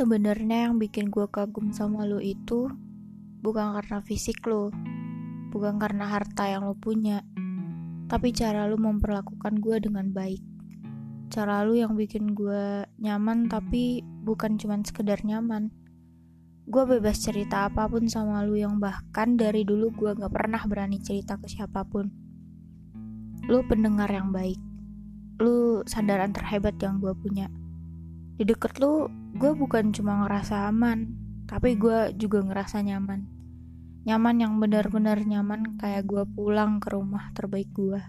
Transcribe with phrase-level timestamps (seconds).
[0.00, 2.72] sebenarnya yang bikin gue kagum sama lo itu
[3.44, 4.72] bukan karena fisik lo,
[5.52, 7.20] bukan karena harta yang lo punya,
[8.08, 10.40] tapi cara lo memperlakukan gue dengan baik.
[11.28, 15.68] Cara lo yang bikin gue nyaman tapi bukan cuma sekedar nyaman.
[16.64, 20.96] Gue bebas cerita apa pun sama lo yang bahkan dari dulu gue gak pernah berani
[21.04, 22.08] cerita ke siapa pun.
[23.52, 24.56] Lo pendengar yang baik.
[25.44, 27.52] Lu sandaran terhebat yang gue punya
[28.40, 29.04] di deket lu
[29.36, 31.12] gue bukan cuma ngerasa aman
[31.44, 33.28] tapi gue juga ngerasa nyaman.
[34.08, 38.00] Nyaman yang benar-benar nyaman kayak gue pulang ke rumah terbaik gue